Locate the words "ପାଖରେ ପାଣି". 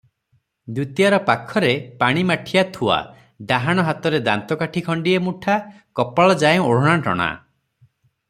1.25-2.23